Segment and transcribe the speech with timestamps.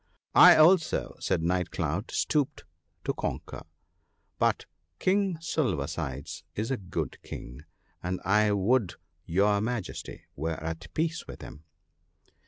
[0.25, 2.63] * I also,' said Night cloud, * stooped
[3.03, 3.67] to conquer,
[4.39, 4.65] but
[4.97, 7.65] King Silver sides is a good King,
[8.01, 8.95] and I would
[9.27, 11.65] your Majesty were at peace with him.'